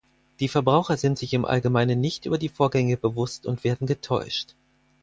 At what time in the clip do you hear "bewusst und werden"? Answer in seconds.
2.97-3.85